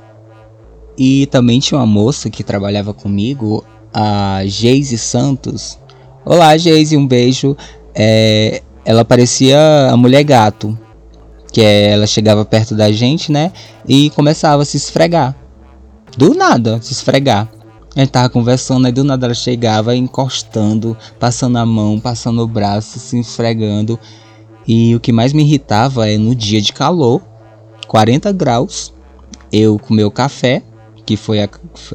E 0.97 1.25
também 1.27 1.59
tinha 1.59 1.79
uma 1.79 1.85
moça 1.85 2.29
que 2.29 2.43
trabalhava 2.43 2.93
comigo, 2.93 3.63
a 3.93 4.41
Geise 4.45 4.97
Santos. 4.97 5.77
Olá, 6.25 6.57
Geise, 6.57 6.97
um 6.97 7.07
beijo. 7.07 7.55
É, 7.93 8.61
ela 8.85 9.05
parecia 9.05 9.89
a 9.91 9.97
mulher 9.97 10.23
gato, 10.23 10.77
que 11.51 11.61
é, 11.61 11.91
ela 11.91 12.07
chegava 12.07 12.45
perto 12.45 12.75
da 12.75 12.91
gente, 12.91 13.31
né, 13.31 13.51
e 13.87 14.09
começava 14.11 14.61
a 14.61 14.65
se 14.65 14.77
esfregar. 14.77 15.35
Do 16.17 16.33
nada, 16.33 16.79
se 16.81 16.93
esfregar. 16.93 17.49
A 17.95 17.99
gente 17.99 18.09
tava 18.09 18.29
conversando, 18.29 18.85
aí 18.85 18.91
do 18.91 19.03
nada 19.03 19.27
ela 19.27 19.33
chegava 19.33 19.95
encostando, 19.95 20.97
passando 21.19 21.57
a 21.57 21.65
mão, 21.65 21.99
passando 21.99 22.41
o 22.41 22.47
braço, 22.47 22.99
se 22.99 23.19
esfregando. 23.19 23.99
E 24.65 24.95
o 24.95 24.99
que 24.99 25.11
mais 25.11 25.33
me 25.33 25.43
irritava 25.43 26.09
é 26.09 26.17
no 26.17 26.33
dia 26.33 26.61
de 26.61 26.71
calor, 26.71 27.21
40 27.87 28.31
graus, 28.31 28.93
eu 29.51 29.77
com 29.77 29.93
meu 29.93 30.09
café, 30.09 30.63
que 31.05 31.17
foi 31.17 31.43
a, 31.43 31.49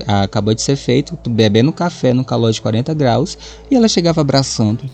a, 0.07 0.23
acabou 0.23 0.53
de 0.53 0.61
ser 0.61 0.77
feito, 0.77 1.19
bebendo 1.31 1.73
café 1.73 2.13
no 2.13 2.25
calor 2.25 2.53
de 2.53 2.61
40 2.61 2.93
graus, 2.93 3.39
e 3.71 3.75
ela 3.75 3.89
chegava 3.89 4.21
abraçando. 4.21 4.85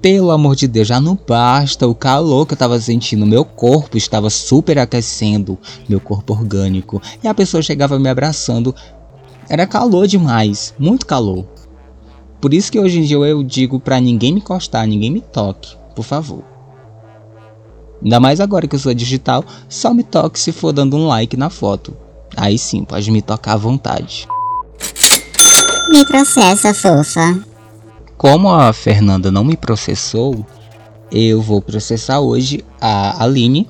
Pelo 0.00 0.30
amor 0.30 0.54
de 0.54 0.68
Deus, 0.68 0.86
já 0.86 1.00
não 1.00 1.18
basta 1.26 1.86
o 1.86 1.94
calor 1.94 2.46
que 2.46 2.52
eu 2.52 2.56
estava 2.56 2.80
sentindo. 2.80 3.26
Meu 3.26 3.44
corpo 3.44 3.96
estava 3.96 4.30
super 4.30 4.78
aquecendo, 4.78 5.58
meu 5.88 6.00
corpo 6.00 6.32
orgânico. 6.32 7.02
E 7.22 7.26
a 7.26 7.34
pessoa 7.34 7.62
chegava 7.62 7.98
me 7.98 8.08
abraçando. 8.08 8.74
Era 9.48 9.66
calor 9.66 10.06
demais, 10.06 10.72
muito 10.78 11.04
calor. 11.04 11.44
Por 12.40 12.54
isso 12.54 12.70
que 12.70 12.78
hoje 12.78 13.00
em 13.00 13.02
dia 13.02 13.16
eu 13.16 13.42
digo 13.42 13.80
para 13.80 14.00
ninguém 14.00 14.32
me 14.32 14.38
encostar, 14.38 14.86
ninguém 14.86 15.10
me 15.10 15.20
toque, 15.20 15.76
por 15.96 16.04
favor. 16.04 16.44
Ainda 18.00 18.20
mais 18.20 18.40
agora 18.40 18.68
que 18.68 18.76
eu 18.76 18.80
sou 18.80 18.94
digital, 18.94 19.44
só 19.68 19.92
me 19.92 20.04
toque 20.04 20.38
se 20.38 20.52
for 20.52 20.72
dando 20.72 20.96
um 20.96 21.08
like 21.08 21.36
na 21.36 21.50
foto. 21.50 21.96
Aí 22.36 22.56
sim, 22.56 22.84
pode 22.84 23.10
me 23.10 23.20
tocar 23.20 23.54
à 23.54 23.56
vontade. 23.56 24.28
Me 25.90 26.04
processa, 26.06 26.72
fofa. 26.72 27.57
Como 28.18 28.50
a 28.50 28.72
Fernanda 28.72 29.30
não 29.30 29.44
me 29.44 29.56
processou, 29.56 30.44
eu 31.08 31.40
vou 31.40 31.62
processar 31.62 32.18
hoje 32.18 32.64
a 32.80 33.22
Aline. 33.22 33.68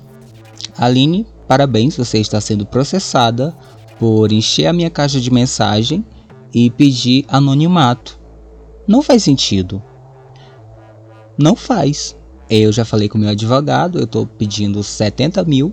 Aline, 0.75 1.27
parabéns, 1.47 1.95
você 1.95 2.17
está 2.17 2.41
sendo 2.41 2.65
processada 2.65 3.55
por 3.99 4.31
encher 4.31 4.65
a 4.65 4.73
minha 4.73 4.89
caixa 4.89 5.21
de 5.21 5.31
mensagem 5.31 6.03
e 6.51 6.71
pedir 6.71 7.25
anonimato. 7.27 8.17
Não 8.87 9.03
faz 9.03 9.21
sentido. 9.21 9.83
Não 11.37 11.55
faz. 11.55 12.15
Eu 12.49 12.71
já 12.71 12.83
falei 12.83 13.07
com 13.07 13.19
meu 13.19 13.29
advogado, 13.29 13.99
eu 13.99 14.05
estou 14.05 14.25
pedindo 14.25 14.81
70 14.81 15.43
mil 15.43 15.71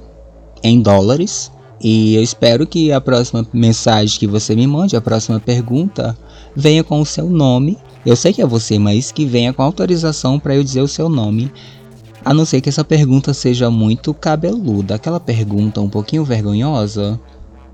em 0.63 0.83
dólares. 0.83 1.51
E 1.81 2.15
eu 2.15 2.23
espero 2.23 2.67
que 2.67 2.93
a 2.93 3.01
próxima 3.01 3.47
mensagem 3.55 4.19
que 4.19 4.27
você 4.27 4.55
me 4.55 4.67
mande, 4.67 4.97
a 4.97 5.01
próxima 5.01 5.41
pergunta, 5.41 6.15
venha 6.55 6.85
com 6.85 7.01
o 7.01 7.07
seu 7.07 7.31
nome. 7.31 7.79
Eu 8.07 8.15
sei 8.15 8.33
que 8.33 8.41
é 8.41 8.47
você, 8.47 8.79
mas 8.79 9.11
que 9.11 9.27
venha 9.27 9.53
com 9.53 9.65
autorização 9.65 10.39
para 10.39 10.55
eu 10.55 10.63
dizer 10.63 10.81
o 10.81 10.87
seu 10.87 11.09
nome. 11.09 11.53
A 12.25 12.33
não 12.33 12.45
ser 12.45 12.61
que 12.61 12.69
essa 12.69 12.85
pergunta 12.85 13.35
seja 13.35 13.69
muito 13.69 14.15
cabeluda, 14.15 14.95
aquela 14.95 15.19
pergunta 15.19 15.81
um 15.81 15.91
pouquinho 15.91 16.25
vergonhosa. 16.25 17.21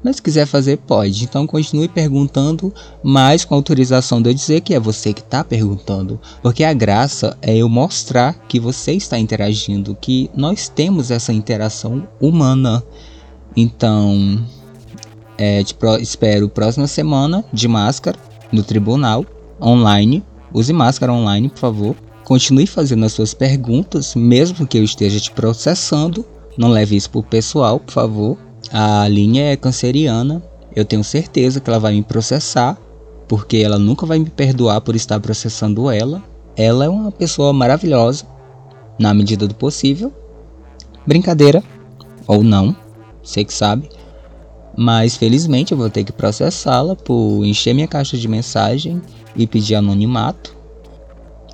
Mas 0.03 0.17
se 0.17 0.23
quiser 0.23 0.47
fazer, 0.47 0.79
pode. 0.79 1.25
Então 1.25 1.47
continue 1.47 1.87
perguntando, 1.87 2.73
mas 3.03 3.45
com 3.45 3.55
autorização 3.55 4.23
de 4.23 4.31
eu 4.31 4.35
dizer 4.35 4.62
que 4.62 4.75
é 4.75 4.81
você 4.81 5.12
que 5.12 5.21
está 5.21 5.45
perguntando. 5.45 6.19
Porque 6.43 6.65
a 6.65 6.73
graça 6.73 7.37
é 7.43 7.55
eu 7.55 7.69
mostrar 7.69 8.33
que 8.49 8.59
você 8.59 8.93
está 8.93 9.19
interagindo, 9.19 9.97
que 10.01 10.31
nós 10.35 10.67
temos 10.67 11.11
essa 11.11 11.33
interação 11.33 12.09
humana. 12.19 12.83
Então, 13.55 14.43
é, 15.37 15.62
espero 16.01 16.49
próxima 16.49 16.87
semana 16.87 17.45
de 17.53 17.69
máscara 17.69 18.19
no 18.51 18.62
tribunal, 18.62 19.27
online. 19.62 20.25
Use 20.52 20.73
máscara 20.73 21.12
online, 21.12 21.49
por 21.49 21.59
favor. 21.59 21.97
Continue 22.25 22.66
fazendo 22.66 23.04
as 23.04 23.12
suas 23.12 23.35
perguntas, 23.35 24.14
mesmo 24.14 24.66
que 24.66 24.78
eu 24.78 24.85
esteja 24.85 25.21
te 25.21 25.31
processando. 25.31 26.25
Não 26.57 26.69
leve 26.69 26.97
isso 26.97 27.11
pro 27.11 27.23
pessoal, 27.23 27.81
por 27.81 27.92
favor. 27.92 28.38
A 28.73 29.07
linha 29.09 29.52
é 29.52 29.57
canceriana. 29.57 30.42
Eu 30.75 30.85
tenho 30.85 31.04
certeza 31.04 31.61
que 31.61 31.69
ela 31.69 31.78
vai 31.78 31.95
me 31.95 32.02
processar, 32.02 32.78
porque 33.28 33.59
ela 33.59 33.78
nunca 33.78 34.07
vai 34.07 34.19
me 34.19 34.31
perdoar 34.31 34.81
por 34.81 34.97
estar 34.97 35.21
processando 35.21 35.90
ela. 35.90 36.23
Ela 36.57 36.85
é 36.85 36.88
uma 36.88 37.11
pessoa 37.11 37.52
maravilhosa, 37.52 38.25
na 38.99 39.12
medida 39.14 39.47
do 39.47 39.54
possível. 39.54 40.12
Brincadeira, 41.07 41.62
ou 42.26 42.42
não, 42.42 42.76
você 43.23 43.45
que 43.45 43.52
sabe. 43.52 43.88
Mas 44.76 45.16
felizmente 45.16 45.73
eu 45.73 45.78
vou 45.78 45.90
ter 45.90 46.04
que 46.04 46.12
processá-la 46.12 46.97
por 46.97 47.45
encher 47.45 47.75
minha 47.75 47.88
caixa 47.88 48.16
de 48.16 48.28
mensagem 48.28 49.02
e 49.37 49.47
pedir 49.47 49.75
anonimato. 49.75 50.57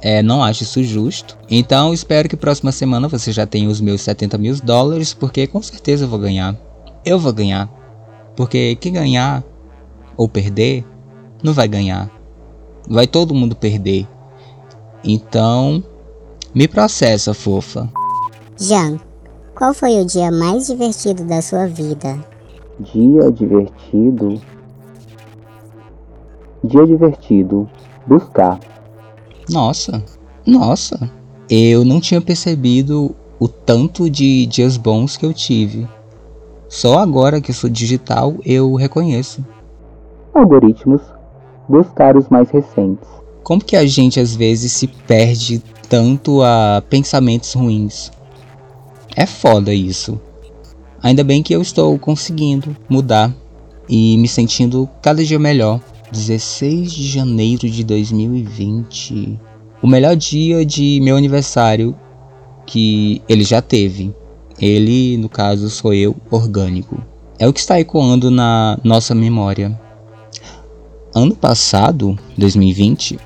É, 0.01 0.23
não 0.23 0.43
acho 0.43 0.63
isso 0.63 0.83
justo. 0.83 1.37
Então 1.51 1.93
espero 1.93 2.29
que 2.29 2.37
próxima 2.37 2.71
semana 2.71 3.09
você 3.09 3.33
já 3.33 3.47
tenha 3.47 3.69
os 3.69 3.81
meus 3.81 4.01
70 4.03 4.39
mil 4.39 4.55
dólares, 4.63 5.13
porque 5.13 5.47
com 5.47 5.61
certeza 5.61 6.05
eu 6.05 6.09
vou 6.09 6.19
ganhar. 6.19 6.57
Eu 7.05 7.19
vou 7.19 7.33
ganhar. 7.33 7.69
Porque 8.37 8.77
quem 8.77 8.93
ganhar 8.93 9.43
ou 10.17 10.29
perder, 10.29 10.85
não 11.43 11.53
vai 11.53 11.69
ganhar. 11.69 12.11
Vai 12.89 13.07
todo 13.07 13.35
mundo 13.35 13.55
perder. 13.55 14.07
Então, 15.05 15.83
me 16.55 16.67
processa, 16.67 17.33
fofa. 17.33 17.89
Jean, 18.57 18.99
qual 19.55 19.73
foi 19.73 20.01
o 20.01 20.05
dia 20.05 20.31
mais 20.31 20.67
divertido 20.67 21.25
da 21.25 21.41
sua 21.41 21.67
vida? 21.67 22.19
Dia 22.81 23.31
divertido. 23.31 24.41
Dia 26.65 26.87
divertido. 26.87 27.69
Buscar. 28.07 28.59
Nossa, 29.49 30.03
nossa. 30.47 31.11
Eu 31.49 31.85
não 31.85 32.01
tinha 32.01 32.21
percebido 32.21 33.15
o 33.39 33.49
tanto 33.49 34.11
de 34.11 34.47
dias 34.47 34.77
bons 34.77 35.17
que 35.17 35.25
eu 35.25 35.33
tive. 35.33 35.89
Só 36.69 36.99
agora 36.99 37.41
que 37.41 37.53
sou 37.53 37.71
digital 37.71 38.35
eu 38.45 38.75
reconheço. 38.75 39.45
Algoritmos. 40.35 41.01
Buscar 41.69 42.17
os 42.17 42.29
mais 42.29 42.51
recentes. 42.51 43.09
Como 43.43 43.65
que 43.65 43.77
a 43.77 43.87
gente 43.87 44.21
às 44.21 44.35
vezes 44.35 44.73
se 44.73 44.87
perde 44.87 45.63
tanto 45.89 46.43
a 46.43 46.83
pensamentos 46.89 47.55
ruins? 47.55 48.11
É 49.17 49.25
foda 49.25 49.73
isso. 49.73 50.21
Ainda 51.03 51.25
bem 51.25 51.43
que 51.43 51.55
eu 51.55 51.63
estou 51.63 51.99
conseguindo 51.99 52.77
mudar 52.89 53.35
e 53.89 54.19
me 54.19 54.29
sentindo 54.29 54.89
cada 55.01 55.25
dia 55.25 55.39
melhor. 55.39 55.81
16 56.13 56.93
de 56.93 57.07
janeiro 57.07 57.69
de 57.69 57.85
2020. 57.85 59.39
O 59.83 59.87
melhor 59.87 60.17
dia 60.17 60.65
de 60.65 61.01
meu 61.01 61.17
aniversário 61.17 61.95
que 62.67 63.23
ele 63.29 63.45
já 63.45 63.63
teve. 63.63 64.15
Ele, 64.61 65.17
no 65.17 65.29
caso, 65.29 65.71
sou 65.71 65.95
eu, 65.95 66.17
orgânico. 66.31 67.01
É 67.39 67.47
o 67.47 67.53
que 67.53 67.61
está 67.61 67.79
ecoando 67.79 68.31
na 68.31 68.79
nossa 68.83 69.15
memória. 69.15 69.79
Ano 71.15 71.35
passado, 71.35 72.19
2020, 72.37 73.19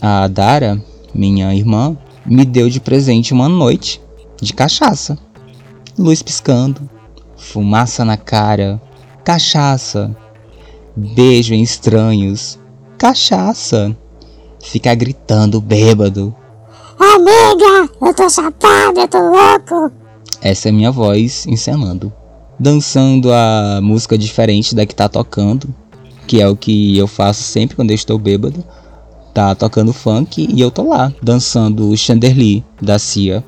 a 0.00 0.26
Dara, 0.26 0.82
minha 1.14 1.54
irmã, 1.54 1.96
me 2.26 2.44
deu 2.44 2.68
de 2.68 2.80
presente 2.80 3.32
uma 3.32 3.48
noite 3.48 4.00
de 4.40 4.52
cachaça. 4.52 5.18
Luz 5.98 6.22
piscando, 6.22 6.88
fumaça 7.36 8.04
na 8.04 8.16
cara, 8.16 8.80
cachaça, 9.24 10.16
beijo 11.00 11.54
em 11.54 11.62
estranhos, 11.62 12.58
cachaça, 12.98 13.96
ficar 14.62 14.94
gritando 14.94 15.60
bêbado. 15.60 16.34
Amiga, 16.98 17.90
eu 18.02 18.14
tô 18.14 18.28
chapado, 18.28 19.00
eu 19.00 19.08
tô 19.08 19.18
louco. 19.18 19.92
Essa 20.42 20.68
é 20.68 20.72
minha 20.72 20.90
voz 20.90 21.46
encenando. 21.46 22.12
Dançando 22.58 23.32
a 23.32 23.80
música 23.82 24.18
diferente 24.18 24.74
da 24.74 24.84
que 24.84 24.94
tá 24.94 25.08
tocando, 25.08 25.74
que 26.26 26.42
é 26.42 26.48
o 26.48 26.54
que 26.54 26.96
eu 26.98 27.06
faço 27.06 27.42
sempre 27.42 27.74
quando 27.74 27.90
eu 27.90 27.94
estou 27.94 28.18
bêbado. 28.18 28.62
Tá 29.32 29.54
tocando 29.54 29.92
funk 29.92 30.46
e 30.52 30.60
eu 30.60 30.70
tô 30.70 30.88
lá, 30.88 31.12
dançando 31.22 31.88
o 31.88 31.96
Chandelier 31.96 32.62
da 32.82 32.98
Cia. 32.98 33.42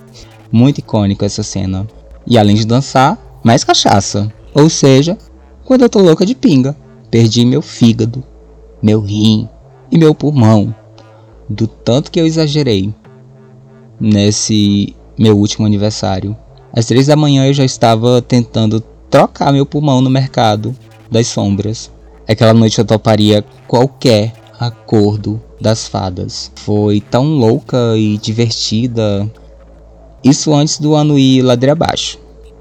Muito 0.50 0.78
icônica 0.78 1.26
essa 1.26 1.42
cena. 1.42 1.86
E 2.26 2.38
além 2.38 2.56
de 2.56 2.66
dançar, 2.66 3.18
mais 3.44 3.64
cachaça. 3.64 4.32
Ou 4.54 4.70
seja, 4.70 5.18
quando 5.64 5.82
eu 5.82 5.90
tô 5.90 6.00
louca 6.00 6.24
de 6.24 6.34
pinga, 6.34 6.76
perdi 7.12 7.44
meu 7.44 7.60
fígado, 7.60 8.24
meu 8.82 9.02
rim 9.02 9.46
e 9.90 9.98
meu 9.98 10.14
pulmão. 10.14 10.74
Do 11.46 11.66
tanto 11.66 12.10
que 12.10 12.18
eu 12.18 12.26
exagerei 12.26 12.92
nesse 14.00 14.96
meu 15.18 15.36
último 15.36 15.66
aniversário. 15.66 16.34
Às 16.72 16.86
três 16.86 17.06
da 17.06 17.14
manhã 17.14 17.46
eu 17.46 17.52
já 17.52 17.66
estava 17.66 18.22
tentando 18.22 18.80
trocar 19.10 19.52
meu 19.52 19.66
pulmão 19.66 20.00
no 20.00 20.08
mercado 20.08 20.74
das 21.10 21.26
sombras. 21.26 21.90
Aquela 22.26 22.54
noite 22.54 22.78
eu 22.78 22.84
toparia 22.84 23.44
qualquer 23.68 24.32
acordo 24.58 25.38
das 25.60 25.86
fadas. 25.86 26.50
Foi 26.56 26.98
tão 27.02 27.34
louca 27.34 27.94
e 27.94 28.16
divertida. 28.16 29.30
Isso 30.24 30.54
antes 30.54 30.78
do 30.78 30.94
ano 30.94 31.18
ir 31.18 31.42
ladeira 31.42 31.72
abaixo. 31.72 32.18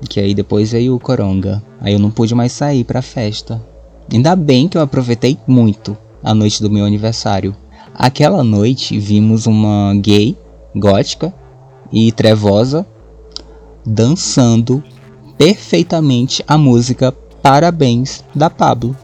Que 0.09 0.19
aí 0.19 0.33
depois 0.33 0.73
veio 0.73 0.93
o 0.93 0.99
coronga. 0.99 1.63
Aí 1.79 1.93
eu 1.93 1.99
não 1.99 2.11
pude 2.11 2.35
mais 2.35 2.51
sair 2.51 2.83
pra 2.83 3.01
festa. 3.01 3.70
Ainda 4.11 4.35
bem 4.35 4.67
que 4.67 4.77
eu 4.77 4.81
aproveitei 4.81 5.37
muito 5.47 5.97
a 6.21 6.33
noite 6.33 6.61
do 6.61 6.69
meu 6.69 6.85
aniversário. 6.85 7.55
Aquela 7.93 8.43
noite 8.43 8.99
vimos 8.99 9.47
uma 9.47 9.93
gay 9.95 10.37
gótica 10.75 11.33
e 11.91 12.11
trevosa 12.11 12.85
dançando 13.85 14.83
perfeitamente 15.37 16.43
a 16.47 16.57
música 16.57 17.11
Parabéns 17.41 18.23
da 18.35 18.49
Pablo. 18.49 18.95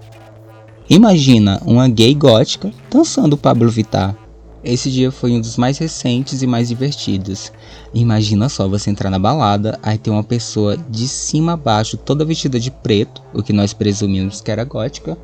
Imagina 0.89 1.62
uma 1.65 1.88
gay 1.88 2.13
gótica 2.13 2.72
dançando 2.91 3.38
Pablo 3.38 3.70
Vittar. 3.70 4.15
Esse 4.63 4.91
dia 4.91 5.12
foi 5.12 5.32
um 5.32 5.39
dos 5.39 5.58
mais 5.58 5.78
recentes 5.78 6.41
e 6.41 6.48
mais 6.48 6.67
divertidos. 6.67 7.52
Imagina 7.93 8.50
só 8.50 8.67
você 8.67 8.89
entrar 8.89 9.10
na 9.10 9.20
balada, 9.20 9.80
aí 9.82 9.98
tem 9.98 10.12
uma 10.12 10.24
pessoa 10.24 10.76
de 10.76 11.08
cima 11.08 11.54
a 11.54 11.58
baixo, 11.58 11.98
toda 11.98 12.26
vestida 12.26 12.60
de 12.60 12.72
preto, 12.72 13.22
o 13.34 13.43
que 13.43 13.54
nós 13.54 13.74
presumimos 13.74 14.41
que 14.41 14.52
era 14.52 14.63
gótica, 14.63 15.17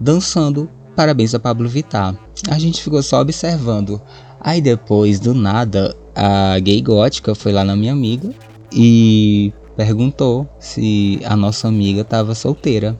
dançando 0.00 0.70
Parabéns 0.96 1.34
a 1.34 1.38
Pablo 1.38 1.68
Vittar. 1.68 2.18
A 2.48 2.58
gente 2.58 2.82
ficou 2.82 3.02
só 3.02 3.20
observando. 3.20 4.00
Aí 4.40 4.62
depois, 4.62 5.20
do 5.20 5.34
nada, 5.34 5.94
a 6.14 6.58
gay 6.58 6.80
gótica 6.80 7.34
foi 7.34 7.52
lá 7.52 7.62
na 7.62 7.76
minha 7.76 7.92
amiga 7.92 8.30
e 8.72 9.52
perguntou 9.76 10.48
se 10.58 11.20
a 11.26 11.36
nossa 11.36 11.68
amiga 11.68 12.00
estava 12.00 12.34
solteira. 12.34 12.98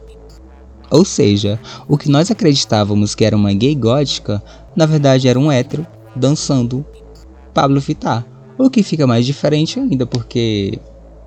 Ou 0.91 1.07
seja, 1.07 1.59
o 1.89 1.97
que 1.97 2.11
nós 2.11 2.31
acreditávamos 2.31 3.15
que 3.15 3.25
era 3.25 3.35
uma 3.35 3.55
gay 3.55 3.75
gótica, 3.75 4.43
na 4.77 4.87
verdade 4.87 5.27
era 5.27 5.39
um 5.39 5.51
hétero 5.51 5.87
dançando 6.15 6.85
Pablo 7.55 7.81
Vittar. 7.81 8.25
O 8.59 8.71
que 8.71 8.83
fica 8.83 9.07
mais 9.07 9.27
diferente 9.27 9.81
ainda, 9.81 10.07
porque 10.07 10.79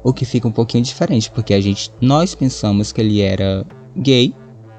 o 0.03 0.13
que 0.13 0.25
fica 0.25 0.47
um 0.47 0.51
pouquinho 0.51 0.83
diferente, 0.83 1.29
porque 1.31 1.53
a 1.53 1.61
gente 1.61 1.91
nós 1.99 2.33
pensamos 2.35 2.91
que 2.91 3.01
ele 3.01 3.21
era 3.21 3.65
gay, 3.95 4.33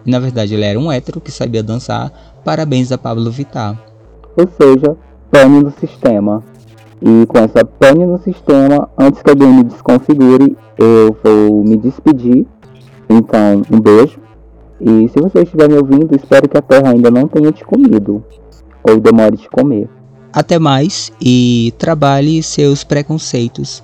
e 0.06 0.10
na 0.10 0.18
verdade 0.18 0.54
ele 0.54 0.64
era 0.64 0.78
um 0.78 0.90
hétero 0.90 1.20
que 1.20 1.30
sabia 1.30 1.62
dançar. 1.62 2.10
Parabéns 2.44 2.90
a 2.90 2.98
Pablo 2.98 3.30
Vittar. 3.30 3.78
Ou 4.36 4.48
seja, 4.60 4.96
pane 5.30 5.62
no 5.62 5.70
sistema. 5.72 6.42
E 7.02 7.26
com 7.26 7.38
essa 7.38 7.64
pane 7.64 8.04
no 8.04 8.18
sistema, 8.18 8.88
antes 8.98 9.22
que 9.22 9.30
alguém 9.30 9.48
me 9.48 9.64
desconfigure, 9.64 10.56
eu 10.78 11.16
vou 11.22 11.64
me 11.64 11.76
despedir. 11.76 12.46
Então, 13.08 13.62
um 13.70 13.80
beijo. 13.80 14.18
E 14.80 15.08
se 15.08 15.20
você 15.20 15.42
estiver 15.42 15.68
me 15.68 15.76
ouvindo, 15.76 16.14
espero 16.14 16.48
que 16.48 16.56
a 16.56 16.62
Terra 16.62 16.90
ainda 16.90 17.10
não 17.10 17.26
tenha 17.26 17.52
te 17.52 17.64
comido. 17.64 18.24
Ou 18.82 19.00
demore 19.00 19.36
te 19.36 19.48
comer. 19.48 19.88
Até 20.32 20.58
mais 20.58 21.12
e 21.20 21.72
trabalhe 21.78 22.42
seus 22.42 22.84
preconceitos. 22.84 23.82